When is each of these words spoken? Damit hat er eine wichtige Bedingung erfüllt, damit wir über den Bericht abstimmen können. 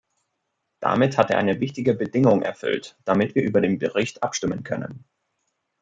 Damit 0.79 1.19
hat 1.19 1.29
er 1.29 1.37
eine 1.37 1.59
wichtige 1.59 1.93
Bedingung 1.93 2.41
erfüllt, 2.41 2.97
damit 3.05 3.35
wir 3.35 3.43
über 3.43 3.61
den 3.61 3.77
Bericht 3.77 4.23
abstimmen 4.23 4.63
können. 4.63 5.05